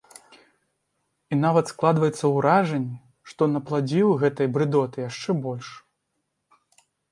І 1.35 1.37
нават 1.45 1.65
складваецца 1.73 2.25
ўражанне, 2.37 2.97
што 3.33 3.41
напладзіў 3.53 4.11
гэтай 4.25 4.47
брыдоты 4.57 4.97
яшчэ 5.09 5.39
больш. 5.47 5.67